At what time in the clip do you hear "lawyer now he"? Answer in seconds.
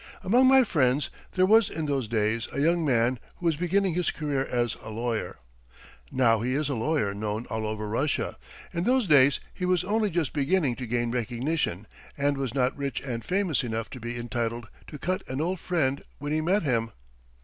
4.89-6.55